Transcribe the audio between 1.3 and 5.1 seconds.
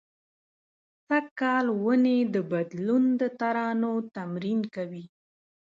کال ونې د بدلون د ترانو تمرین کوي